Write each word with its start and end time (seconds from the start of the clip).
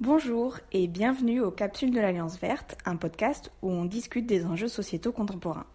Bonjour 0.00 0.58
et 0.70 0.86
bienvenue 0.86 1.40
aux 1.40 1.50
Capsules 1.50 1.90
de 1.90 1.98
l'Alliance 1.98 2.38
verte, 2.38 2.78
un 2.84 2.94
podcast 2.94 3.50
où 3.62 3.72
on 3.72 3.84
discute 3.84 4.26
des 4.26 4.46
enjeux 4.46 4.68
sociétaux 4.68 5.10
contemporains. 5.10 5.66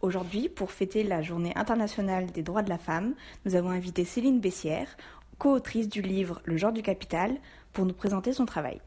Aujourd'hui, 0.00 0.48
pour 0.48 0.72
fêter 0.72 1.04
la 1.04 1.22
journée 1.22 1.52
internationale 1.54 2.26
des 2.32 2.42
droits 2.42 2.64
de 2.64 2.68
la 2.68 2.78
femme, 2.78 3.14
nous 3.44 3.54
avons 3.54 3.70
invité 3.70 4.04
Céline 4.04 4.40
Bessière, 4.40 4.96
co-autrice 5.38 5.88
du 5.88 6.02
livre 6.02 6.42
Le 6.46 6.56
genre 6.56 6.72
du 6.72 6.82
capital, 6.82 7.38
pour 7.72 7.86
nous 7.86 7.94
présenter 7.94 8.32
son 8.32 8.44
travail. 8.44 8.80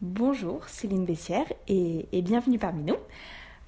Bonjour 0.00 0.68
Céline 0.68 1.04
Bessière 1.04 1.46
et, 1.68 2.08
et 2.10 2.22
bienvenue 2.22 2.58
parmi 2.58 2.82
nous. 2.82 2.98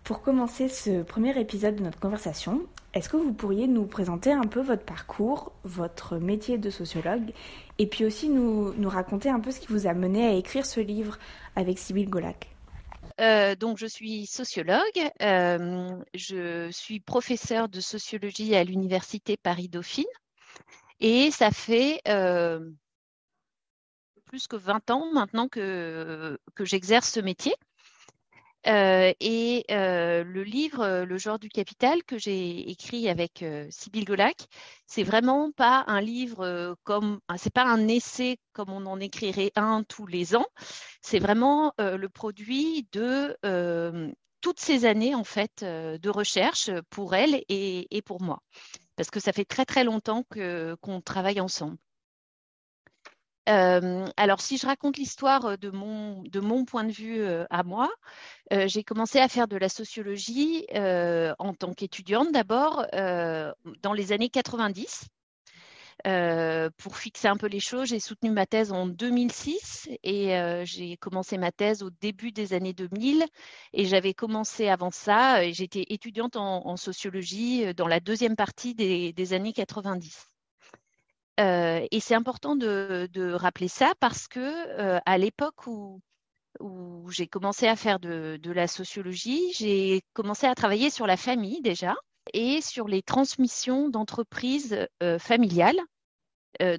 Pour 0.02 0.20
commencer 0.20 0.66
ce 0.66 1.04
premier 1.04 1.38
épisode 1.38 1.76
de 1.76 1.84
notre 1.84 2.00
conversation, 2.00 2.62
est-ce 2.94 3.08
que 3.08 3.16
vous 3.16 3.32
pourriez 3.32 3.66
nous 3.66 3.86
présenter 3.86 4.32
un 4.32 4.42
peu 4.42 4.60
votre 4.60 4.84
parcours, 4.84 5.52
votre 5.64 6.18
métier 6.18 6.58
de 6.58 6.68
sociologue, 6.68 7.32
et 7.78 7.86
puis 7.86 8.04
aussi 8.04 8.28
nous, 8.28 8.74
raconter 8.88 9.30
un 9.30 9.40
peu 9.40 9.50
ce 9.50 9.60
qui 9.60 9.68
vous 9.68 9.86
a 9.86 9.94
mené 9.94 10.26
à 10.26 10.34
écrire 10.34 10.66
ce 10.66 10.80
livre 10.80 11.18
avec 11.56 11.78
Sybille 11.78 12.06
Golac? 12.06 12.48
Euh, 13.20 13.54
donc, 13.54 13.78
je 13.78 13.86
suis 13.86 14.26
sociologue. 14.26 15.10
Euh, 15.22 15.96
je 16.14 16.70
suis 16.70 17.00
professeure 17.00 17.68
de 17.68 17.80
sociologie 17.80 18.54
à 18.54 18.64
l'université 18.64 19.36
Paris-Dauphine. 19.36 20.04
Et 21.00 21.30
ça 21.30 21.50
fait 21.50 22.00
euh, 22.08 22.60
plus 24.26 24.46
que 24.46 24.56
20 24.56 24.90
ans 24.90 25.12
maintenant 25.12 25.48
que 25.48 26.38
j'exerce 26.60 27.10
ce 27.10 27.20
métier. 27.20 27.54
Euh, 28.68 29.12
et 29.18 29.64
euh, 29.72 30.22
le 30.22 30.44
livre 30.44 30.84
euh, 30.84 31.04
Le 31.04 31.18
genre 31.18 31.40
du 31.40 31.48
capital 31.48 32.04
que 32.04 32.16
j'ai 32.16 32.70
écrit 32.70 33.08
avec 33.08 33.44
Sybille 33.70 34.04
Golac, 34.04 34.46
c'est 34.86 35.02
vraiment 35.02 35.50
pas 35.52 35.84
un 35.88 36.00
livre 36.00 36.76
comme, 36.84 37.20
c'est 37.36 37.52
pas 37.52 37.64
un 37.64 37.88
essai 37.88 38.38
comme 38.52 38.70
on 38.70 38.86
en 38.86 39.00
écrirait 39.00 39.52
un 39.56 39.82
tous 39.82 40.06
les 40.06 40.36
ans. 40.36 40.46
C'est 41.00 41.18
vraiment 41.18 41.72
le 41.78 42.06
produit 42.08 42.86
de 42.92 43.36
toutes 44.40 44.60
ces 44.60 44.84
années 44.84 45.14
en 45.14 45.24
fait 45.24 45.64
de 45.64 46.10
recherche 46.10 46.70
pour 46.90 47.14
elle 47.14 47.42
et, 47.48 48.02
pour 48.04 48.22
moi, 48.22 48.40
parce 48.96 49.10
que 49.10 49.20
ça 49.20 49.32
fait 49.32 49.44
très 49.44 49.64
très 49.64 49.84
longtemps 49.84 50.24
qu'on 50.80 51.00
travaille 51.00 51.40
ensemble. 51.40 51.78
Alors, 53.46 54.40
si 54.40 54.56
je 54.56 54.66
raconte 54.66 54.98
l'histoire 54.98 55.58
de 55.58 55.70
mon, 55.70 56.64
point 56.64 56.84
de 56.84 56.92
vue 56.92 57.24
à 57.50 57.62
moi, 57.62 57.90
j'ai 58.50 58.84
commencé 58.84 59.18
à 59.18 59.28
faire 59.28 59.48
de 59.48 59.56
la 59.56 59.68
sociologie 59.68 60.66
en 60.74 61.54
tant 61.54 61.72
qu'étudiante 61.74 62.32
d'abord 62.32 62.86
dans 62.92 63.92
les 63.92 64.12
années 64.12 64.28
90. 64.28 65.08
pour 66.76 66.96
fixer 66.96 67.28
un 67.28 67.36
peu 67.36 67.48
les 67.48 67.60
choses, 67.60 67.88
j'ai 67.88 68.00
soutenu 68.00 68.30
ma 68.30 68.46
thèse 68.46 68.72
en 68.72 68.86
2006 68.86 69.88
et 70.04 70.62
j'ai 70.64 70.96
commencé 70.96 71.36
ma 71.36 71.50
thèse 71.50 71.82
au 71.82 71.90
début 71.90 72.30
des 72.30 72.52
années 72.52 72.74
2000 72.74 73.24
et 73.72 73.84
j'avais 73.84 74.14
commencé 74.14 74.68
avant 74.68 74.92
ça, 74.92 75.50
j'étais 75.50 75.84
étudiante 75.88 76.36
en, 76.36 76.76
sociologie 76.76 77.74
dans 77.74 77.88
la 77.88 77.98
deuxième 77.98 78.36
partie 78.36 78.74
des 78.74 79.32
années 79.32 79.52
90. 79.52 80.31
Et 81.38 82.00
c'est 82.00 82.14
important 82.14 82.56
de, 82.56 83.32
rappeler 83.34 83.68
ça 83.68 83.92
parce 84.00 84.28
que 84.28 85.00
à 85.04 85.18
l'époque 85.18 85.66
où, 85.66 86.00
j'ai 87.10 87.26
commencé 87.26 87.66
à 87.66 87.76
faire 87.76 87.98
de, 87.98 88.38
la 88.52 88.68
sociologie, 88.68 89.52
j'ai 89.54 90.02
commencé 90.12 90.46
à 90.46 90.54
travailler 90.54 90.90
sur 90.90 91.06
la 91.06 91.16
famille 91.16 91.60
déjà 91.62 91.94
et 92.32 92.60
sur 92.60 92.86
les 92.86 93.02
transmissions 93.02 93.88
d'entreprises 93.88 94.86
familiales 95.18 95.80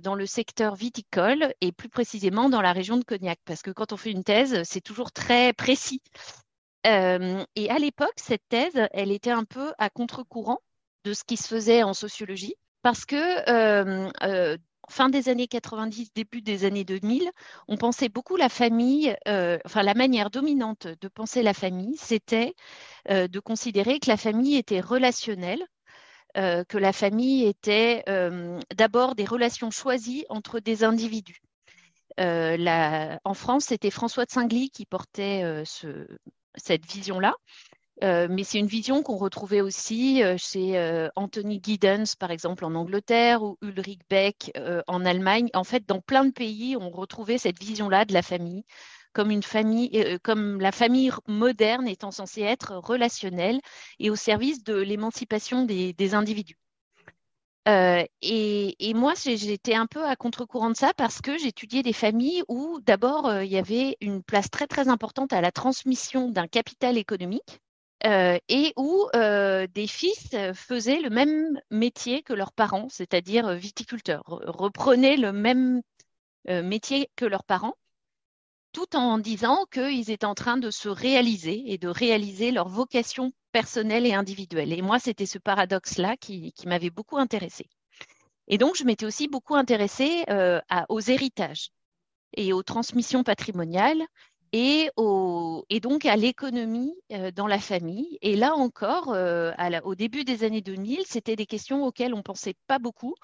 dans 0.02 0.16
le 0.16 0.26
secteur 0.26 0.76
viticole 0.76 1.54
et 1.60 1.72
plus 1.72 1.90
précisément 1.90 2.50
dans 2.50 2.62
la 2.62 2.74
région 2.74 2.98
de 2.98 3.04
Cognac. 3.04 3.40
Parce 3.46 3.64
que 3.64 3.72
quand 3.72 3.92
on 3.92 3.98
fait 3.98 4.12
une 4.12 4.24
thèse, 4.24 4.62
c'est 4.64 4.82
toujours 4.82 5.12
très 5.12 5.54
précis. 5.54 6.02
et 6.86 7.70
à 7.70 7.80
l'époque, 7.80 8.14
cette 8.18 8.48
thèse, 8.50 8.88
elle 8.92 9.12
était 9.12 9.32
un 9.32 9.46
peu 9.46 9.74
à 9.80 9.90
contre-courant 9.90 10.60
de 11.06 11.14
ce 11.14 11.24
qui 11.24 11.38
se 11.38 11.48
faisait 11.48 11.84
en 11.84 11.94
sociologie 11.94 12.56
parce 12.84 13.06
que 13.06 13.50
euh, 13.50 14.12
euh, 14.22 14.58
fin 14.90 15.10
des 15.10 15.30
années 15.30 15.48
90, 15.48 16.14
début 16.14 16.42
des 16.42 16.66
années 16.66 16.84
2000, 16.84 17.32
on 17.70 17.78
pensait 17.78 18.10
beaucoup 18.10 18.36
la 18.36 18.50
famille, 18.50 19.16
euh, 19.28 19.58
enfin 19.66 19.82
la 19.82 19.94
manière 19.96 20.30
dominante 20.30 20.88
de 20.88 21.08
penser 21.08 21.42
la 21.42 21.54
famille, 21.54 21.98
c'était 21.98 22.54
de 23.10 23.40
considérer 23.40 24.00
que 24.00 24.10
la 24.10 24.18
famille 24.18 24.58
était 24.58 24.82
relationnelle, 24.82 25.66
que 26.36 26.78
la 26.78 26.94
famille 26.94 27.46
était 27.46 28.04
d'abord 28.76 29.16
des 29.16 29.26
relations 29.26 29.72
choisies 29.72 30.26
entre 30.30 30.60
des 30.60 30.84
individus. 30.84 31.42
en 32.18 33.34
France, 33.34 33.66
c'était 33.66 33.92
François 33.92 34.26
de 34.26 34.32
Singly 34.32 34.70
qui 34.70 34.86
portait 34.86 35.64
cette 36.56 36.86
vision-là. 36.86 37.34
Euh, 38.02 38.28
mais 38.30 38.44
c'est 38.44 38.58
une 38.58 38.68
vision 38.68 39.04
qu'on 39.04 39.18
retrouvait 39.18 39.62
aussi 39.62 40.24
euh, 40.24 40.36
chez 40.38 40.78
euh, 40.78 41.10
Anthony 41.16 41.62
Giddens, 41.64 42.16
par 42.18 42.32
exemple, 42.32 42.66
en 42.66 42.74
Angleterre, 42.74 43.44
ou 43.44 43.58
Ulrich 43.62 44.02
Beck 44.10 44.52
en 44.88 45.06
Allemagne. 45.06 45.50
En 45.54 45.64
fait, 45.64 45.88
dans 45.88 46.02
plein 46.02 46.26
de 46.26 46.32
pays, 46.32 46.76
on 46.76 46.90
retrouvait 46.90 47.38
cette 47.38 47.60
vision-là 47.62 48.06
de 48.06 48.14
la 48.14 48.22
famille 48.22 48.64
comme 49.14 49.30
une 49.30 49.44
famille, 49.44 50.18
comme 50.24 50.60
la 50.60 50.72
famille 50.72 51.12
moderne 51.28 51.88
étant 51.88 52.10
censée 52.10 52.42
être 52.42 52.78
relationnelle 52.78 53.60
et 54.00 54.10
au 54.10 54.16
service 54.16 54.64
de 54.64 54.74
l'émancipation 54.74 55.66
des, 55.66 56.16
individus. 56.16 56.58
et, 57.68 58.94
moi, 58.96 59.14
j'étais 59.16 59.76
un 59.76 59.86
peu 59.86 60.04
à 60.04 60.16
contre-courant 60.16 60.72
de 60.72 60.76
ça 60.76 60.94
parce 60.98 61.22
que 61.22 61.38
j'étudiais 61.38 61.84
des 61.84 61.94
familles 61.94 62.42
où 62.48 62.80
d'abord 62.82 63.32
il 63.44 63.52
y 63.52 63.58
avait 63.58 63.98
une 64.02 64.24
place 64.24 64.50
très 64.50 64.66
très 64.66 64.88
importante 64.88 65.32
à 65.32 65.42
la 65.42 65.52
transmission 65.52 66.30
d'un 66.32 66.48
capital 66.48 66.98
économique 66.98 67.60
euh, 68.06 68.38
et 68.50 68.74
où 68.76 69.08
euh, 69.16 69.66
des 69.68 69.88
fils 69.88 70.36
faisaient 70.54 71.00
le 71.00 71.10
même 71.10 71.60
métier 71.72 72.22
que 72.22 72.34
leurs 72.34 72.52
parents, 72.52 72.90
c'est-à-dire 72.90 73.54
viticulteurs, 73.54 74.24
reprenaient 74.26 75.16
le 75.16 75.32
même 75.32 75.82
euh, 76.50 76.62
métier 76.62 77.10
que 77.16 77.24
leurs 77.26 77.46
parents, 77.46 77.76
tout 78.74 78.98
en 78.98 79.20
disant 79.20 79.66
qu'ils 79.72 80.12
étaient 80.12 80.26
en 80.26 80.36
train 80.36 80.58
de 80.58 80.70
se 80.70 80.90
réaliser 80.90 81.64
et 81.68 81.78
de 81.78 81.88
réaliser 81.88 82.52
leur 82.52 82.68
vocation 82.68 83.32
personnelle 83.54 84.06
et 84.06 84.14
individuelle. 84.14 84.74
Et 84.74 84.82
moi, 84.82 85.00
c'était 85.00 85.26
ce 85.26 85.38
paradoxe-là 85.38 86.18
qui, 86.18 86.54
m'avait 86.66 86.90
beaucoup 86.90 87.18
intéressée. 87.18 87.70
Et 88.48 88.58
donc, 88.58 88.76
je 88.76 88.84
m'étais 88.84 89.06
aussi 89.06 89.30
beaucoup 89.30 89.56
intéressée 89.56 90.26
aux 90.90 91.00
héritages 91.00 91.70
et 92.36 92.52
aux 92.52 92.64
transmissions 92.64 93.24
patrimoniales 93.24 94.04
et, 94.54 94.92
donc 95.82 96.06
à 96.06 96.16
l'économie 96.16 96.94
euh, 97.12 97.32
dans 97.32 97.48
la 97.48 97.60
famille. 97.60 98.18
Et 98.22 98.36
là 98.36 98.54
encore, 98.54 99.12
euh, 99.14 99.52
au 99.84 99.96
début 99.96 100.24
des 100.24 100.44
années 100.44 100.62
2000, 100.62 101.04
c'était 101.06 101.36
des 101.36 101.48
questions 101.48 101.84
auxquelles 101.84 102.14
on 102.14 102.18
ne 102.18 102.22
pensait 102.22 102.56
pas 102.68 102.80
beaucoup 102.80 103.16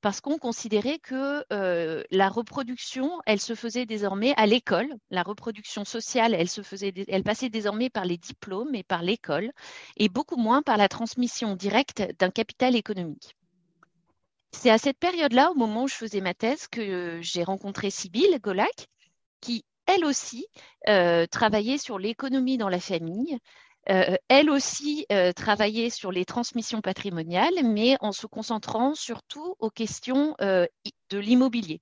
parce 0.00 0.20
qu'on 0.20 0.38
considérait 0.38 0.98
que 0.98 1.44
euh, 1.52 2.02
la 2.10 2.28
reproduction, 2.28 3.20
elle 3.24 3.40
se 3.40 3.54
faisait 3.54 3.86
désormais 3.86 4.34
à 4.36 4.46
l'école. 4.46 4.88
La 5.10 5.22
reproduction 5.22 5.84
sociale, 5.84 6.34
elle, 6.34 6.48
se 6.48 6.62
faisait, 6.62 6.92
elle 7.08 7.22
passait 7.22 7.48
désormais 7.48 7.88
par 7.88 8.04
les 8.04 8.18
diplômes 8.18 8.74
et 8.74 8.82
par 8.82 9.02
l'école 9.02 9.52
et 9.96 10.08
beaucoup 10.08 10.36
moins 10.36 10.62
par 10.62 10.76
la 10.76 10.88
transmission 10.88 11.54
directe 11.54 12.02
d'un 12.18 12.30
capital 12.30 12.74
économique. 12.74 13.36
C'est 14.54 14.70
à 14.70 14.78
cette 14.78 14.98
période-là, 14.98 15.50
au 15.50 15.54
moment 15.54 15.84
où 15.84 15.88
je 15.88 15.94
faisais 15.94 16.20
ma 16.20 16.34
thèse, 16.34 16.66
que 16.66 17.20
j'ai 17.22 17.42
rencontré 17.42 17.88
Sybille 17.88 18.38
Golac, 18.40 18.88
qui 19.40 19.64
elle 19.86 20.04
aussi, 20.04 20.46
euh, 20.88 21.26
travaillait 21.26 21.78
sur 21.78 21.98
l'économie 21.98 22.58
dans 22.58 22.68
la 22.68 22.80
famille. 22.80 23.38
Euh, 23.90 24.16
elle 24.28 24.48
aussi 24.48 25.06
euh, 25.10 25.32
travaillait 25.32 25.90
sur 25.90 26.12
les 26.12 26.24
transmissions 26.24 26.80
patrimoniales, 26.80 27.64
mais 27.64 27.96
en 28.00 28.12
se 28.12 28.26
concentrant 28.26 28.94
surtout 28.94 29.56
aux 29.58 29.70
questions 29.70 30.36
de 30.38 31.18
l'immobilier. 31.18 31.80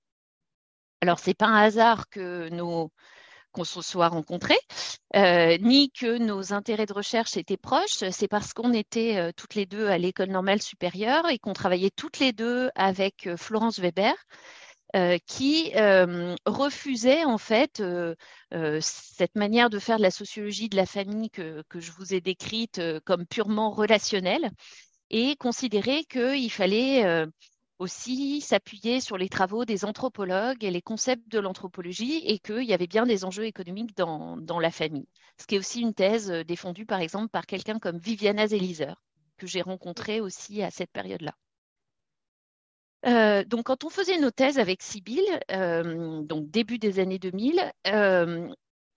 Alors, 1.03 1.19
ce 1.19 1.31
n'est 1.31 1.34
pas 1.34 1.47
un 1.47 1.62
hasard 1.62 2.09
que 2.10 2.49
qu'on 3.53 3.65
se 3.65 3.83
soit 3.83 4.09
rencontrés, 4.09 4.60
ni 5.15 5.91
que 5.91 6.19
nos 6.19 6.53
intérêts 6.53 6.86
de 6.86 6.92
recherche 6.92 7.36
étaient 7.36 7.57
proches. 7.57 8.04
C'est 8.10 8.28
parce 8.28 8.53
qu'on 8.53 8.72
était 8.72 9.33
toutes 9.34 9.54
les 9.54 9.66
deux 9.66 9.89
à 9.89 9.98
l'école 9.98 10.30
normale 10.30 10.63
supérieure 10.63 11.28
et 11.28 11.39
qu'on 11.39 11.53
travaillait 11.53 11.91
toutes 11.91 12.19
les 12.19 12.33
deux 12.33 12.71
avec 12.74 13.28
Florence 13.36 13.78
Weber, 13.78 14.15
euh, 14.97 15.19
qui 15.25 15.71
euh, 15.77 16.34
refusait 16.47 17.25
en 17.25 17.39
fait 17.39 17.81
euh, 17.81 18.16
cette 18.81 19.37
manière 19.37 19.71
de 19.71 19.78
faire 19.78 19.98
de 19.98 20.03
la 20.03 20.10
sociologie 20.10 20.69
de 20.69 20.75
la 20.75 20.87
famille 20.87 21.31
que, 21.31 21.63
je 21.75 21.92
vous 21.92 22.13
ai 22.13 22.21
décrite 22.21 22.81
comme 23.04 23.25
purement 23.25 23.71
relationnelle 23.71 24.51
et 25.10 25.37
considérait 25.37 26.03
qu'il 26.04 26.51
fallait 26.51 27.27
aussi 27.78 28.41
s'appuyer 28.41 29.01
sur 29.01 29.16
les 29.16 29.28
travaux 29.28 29.65
des 29.65 29.84
anthropologues 29.84 30.65
et 30.65 30.71
les 30.72 30.83
concepts 30.83 31.28
de 31.31 31.39
l'anthropologie 31.39 32.22
et 32.25 32.41
qu'il 32.41 32.65
y 32.65 32.75
avait 32.75 32.89
bien 32.89 33.07
des 33.07 33.25
enjeux 33.25 33.47
économiques 33.47 33.97
dans, 33.97 34.36
dans, 34.39 34.59
la 34.59 34.72
famille. 34.72 35.07
Ce 35.41 35.47
qui 35.47 35.54
est 35.54 35.59
aussi 35.59 35.81
une 35.81 35.95
thèse 35.95 36.31
défendue 36.47 36.86
par 36.86 37.01
exemple 37.01 37.28
par 37.28 37.47
quelqu'un 37.47 37.78
comme 37.78 37.98
Viviana 37.98 38.48
Zelizer, 38.48 39.01
que 39.36 39.47
j'ai 39.47 39.63
rencontré 39.63 40.21
aussi 40.21 40.63
à 40.63 40.71
cette 40.71 40.91
période-là. 40.91 41.34
Donc, 43.04 43.64
quand 43.64 43.84
on 43.84 43.91
faisait 43.91 44.18
nos 44.18 44.30
thèses 44.30 44.58
avec 44.58 44.82
Sibyl, 44.82 45.24
donc 45.48 46.50
début 46.50 46.78
des 46.78 46.98
années 46.98 47.18
2000, 47.18 47.72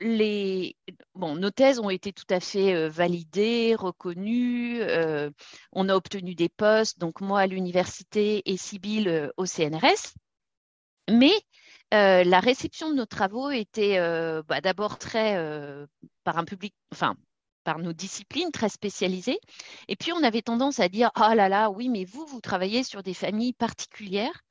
les, 0.01 0.75
bon, 1.15 1.35
nos 1.35 1.51
thèses 1.51 1.79
ont 1.79 1.89
été 1.89 2.11
tout 2.11 2.25
à 2.29 2.39
fait 2.39 2.89
validées, 2.89 3.75
reconnues. 3.75 4.81
on 5.71 5.89
a 5.89 5.95
obtenu 5.95 6.35
des 6.35 6.49
postes, 6.49 6.99
donc 6.99 7.21
moi 7.21 7.41
à 7.41 7.47
l'université 7.47 8.41
et 8.45 8.57
Sibyl 8.57 9.31
au 9.37 9.45
CNRS. 9.45 10.13
Mais 11.09 11.33
la 11.91 12.39
réception 12.39 12.89
de 12.89 12.95
nos 12.95 13.05
travaux 13.05 13.51
était 13.51 13.97
bah, 14.47 14.61
d'abord 14.61 14.97
très 14.97 15.37
par 16.23 16.37
un 16.37 16.45
public, 16.45 16.73
enfin 16.91 17.15
par 17.63 17.79
nos 17.79 17.93
disciplines 17.93 18.51
très 18.51 18.69
spécialisées. 18.69 19.39
Et 19.87 19.95
puis 19.95 20.11
on 20.13 20.23
avait 20.23 20.41
tendance 20.41 20.79
à 20.79 20.89
dire 20.89 21.11
ah 21.15 21.35
là 21.35 21.49
là, 21.49 21.69
oui, 21.71 21.89
mais 21.89 22.05
vous 22.05 22.25
vous 22.25 22.41
travaillez 22.41 22.83
sur 22.83 23.03
des 23.03 23.13
familles 23.13 23.53
particulières 23.53 24.43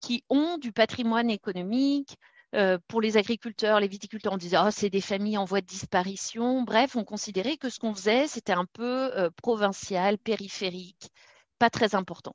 qui 0.00 0.24
ont 0.30 0.58
du 0.58 0.72
patrimoine 0.72 1.30
économique, 1.30 2.16
euh, 2.54 2.78
pour 2.88 3.00
les 3.00 3.16
agriculteurs, 3.16 3.80
les 3.80 3.88
viticulteurs, 3.88 4.32
on 4.32 4.36
disait 4.36 4.56
oh, 4.58 4.70
c'est 4.70 4.90
des 4.90 5.00
familles 5.00 5.36
en 5.38 5.44
voie 5.44 5.60
de 5.60 5.66
disparition. 5.66 6.62
Bref, 6.62 6.96
on 6.96 7.04
considérait 7.04 7.56
que 7.56 7.68
ce 7.68 7.78
qu'on 7.78 7.94
faisait, 7.94 8.28
c'était 8.28 8.52
un 8.52 8.66
peu 8.66 9.10
euh, 9.16 9.30
provincial, 9.42 10.16
périphérique, 10.18 11.10
pas 11.58 11.70
très 11.70 11.94
important. 11.94 12.34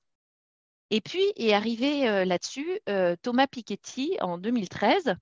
Et 0.89 1.01
puis 1.01 1.23
est 1.37 1.53
arrivé 1.53 2.07
euh, 2.09 2.25
là-dessus 2.25 2.79
Thomas 3.21 3.47
Piketty 3.47 4.17
en 4.21 4.37
2013 4.37 5.15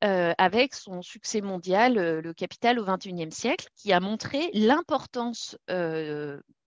avec 0.00 0.74
son 0.74 1.02
succès 1.02 1.40
mondial, 1.40 1.94
Le 1.94 2.32
Capital 2.34 2.78
au 2.78 2.84
XXIe 2.84 3.32
siècle, 3.32 3.68
qui 3.74 3.92
a 3.92 4.00
montré 4.00 4.50
l'importance 4.52 5.56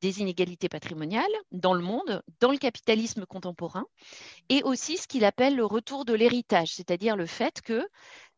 des 0.02 0.22
inégalités 0.22 0.70
patrimoniales 0.70 1.24
dans 1.52 1.74
le 1.74 1.82
monde, 1.82 2.22
dans 2.40 2.52
le 2.52 2.58
capitalisme 2.58 3.26
contemporain, 3.26 3.86
et 4.50 4.64
aussi 4.64 4.98
ce 4.98 5.08
qu'il 5.08 5.26
appelle 5.26 5.56
le 5.56 5.66
retour 5.66 6.06
de 6.06 6.14
l'héritage, 6.14 6.74
c'est-à-dire 6.74 7.16
le 7.16 7.26
fait 7.26 7.62
que 7.62 7.88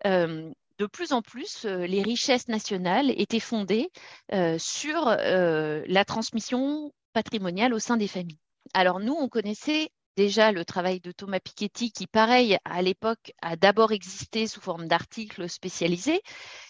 euh, 0.06 0.50
de 0.78 0.86
plus 0.86 1.12
en 1.12 1.22
plus, 1.22 1.66
euh, 1.66 1.86
les 1.86 2.02
richesses 2.02 2.48
nationales 2.48 3.12
étaient 3.20 3.42
fondées 3.42 3.90
euh, 4.34 4.58
sur 4.58 5.06
la 5.06 6.06
transmission 6.06 6.94
patrimoniale 7.14 7.74
au 7.74 7.80
sein 7.80 7.98
des 7.98 8.08
familles. 8.08 8.40
Alors 8.74 9.00
nous, 9.00 9.14
on 9.14 9.28
connaissait 9.28 9.90
déjà 10.20 10.52
le 10.52 10.66
travail 10.66 11.00
de 11.00 11.14
Thomas 11.14 11.40
Piketty, 11.40 11.94
qui, 11.94 12.06
pareil, 12.06 12.58
à 12.66 12.82
l'époque, 12.82 13.32
a 13.42 13.56
d'abord 13.56 13.94
existé 13.94 14.48
sous 14.48 14.60
forme 14.60 14.86
d'articles 14.86 15.48
spécialisés, 15.48 16.22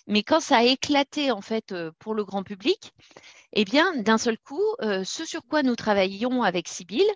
mais 0.06 0.22
quand 0.22 0.40
ça 0.40 0.58
a 0.58 0.64
éclaté 0.64 1.32
en 1.32 1.42
fait 1.42 1.74
pour 1.98 2.14
le 2.14 2.24
grand 2.24 2.44
public, 2.44 2.94
eh 3.54 3.66
bien, 3.66 3.96
d'un 4.04 4.20
seul 4.20 4.38
coup, 4.38 4.62
euh, 4.84 5.04
ce 5.04 5.26
sur 5.26 5.42
quoi 5.48 5.64
nous 5.64 5.76
travaillions 5.76 6.44
avec 6.44 6.68
Sibyl, 6.68 7.08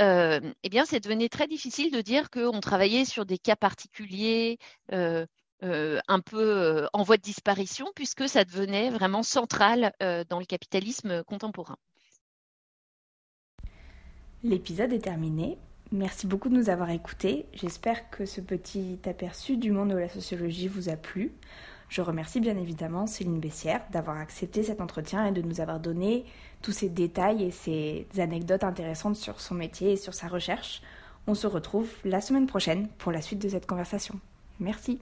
euh, 0.00 0.40
eh 0.64 0.68
bien, 0.68 0.84
c'est 0.84 0.98
devenu 0.98 1.28
très 1.28 1.46
difficile 1.46 1.92
de 1.92 2.00
dire 2.00 2.28
qu'on 2.30 2.58
travaillait 2.58 3.04
sur 3.04 3.24
des 3.24 3.38
cas 3.38 3.54
particuliers, 3.54 4.58
euh, 4.92 5.26
un 5.62 6.20
peu 6.20 6.88
en 6.92 7.04
voie 7.04 7.18
de 7.18 7.22
disparition, 7.22 7.86
puisque 7.94 8.28
ça 8.28 8.44
devenait 8.44 8.90
vraiment 8.90 9.22
central 9.22 9.92
dans 10.00 10.40
le 10.40 10.44
capitalisme 10.44 11.22
contemporain. 11.22 11.78
L'épisode 14.44 14.92
est 14.92 15.00
terminé. 15.00 15.58
Merci 15.90 16.26
beaucoup 16.26 16.50
de 16.50 16.54
nous 16.54 16.68
avoir 16.68 16.90
écoutés. 16.90 17.46
J'espère 17.54 18.10
que 18.10 18.26
ce 18.26 18.42
petit 18.42 18.98
aperçu 19.06 19.56
du 19.56 19.72
monde 19.72 19.90
de 19.90 19.96
la 19.96 20.10
sociologie 20.10 20.68
vous 20.68 20.90
a 20.90 20.96
plu. 20.96 21.32
Je 21.88 22.02
remercie 22.02 22.40
bien 22.40 22.58
évidemment 22.58 23.06
Céline 23.06 23.40
Bessière 23.40 23.80
d'avoir 23.90 24.18
accepté 24.18 24.62
cet 24.62 24.82
entretien 24.82 25.24
et 25.24 25.32
de 25.32 25.40
nous 25.40 25.62
avoir 25.62 25.80
donné 25.80 26.26
tous 26.60 26.72
ces 26.72 26.90
détails 26.90 27.42
et 27.42 27.50
ces 27.50 28.06
anecdotes 28.18 28.64
intéressantes 28.64 29.16
sur 29.16 29.40
son 29.40 29.54
métier 29.54 29.92
et 29.92 29.96
sur 29.96 30.12
sa 30.12 30.28
recherche. 30.28 30.82
On 31.26 31.34
se 31.34 31.46
retrouve 31.46 31.90
la 32.04 32.20
semaine 32.20 32.46
prochaine 32.46 32.88
pour 32.98 33.10
la 33.10 33.22
suite 33.22 33.40
de 33.40 33.48
cette 33.48 33.66
conversation. 33.66 34.20
Merci. 34.60 35.00